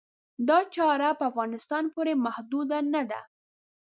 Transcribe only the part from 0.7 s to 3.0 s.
چاره په افغانستان پورې محدوده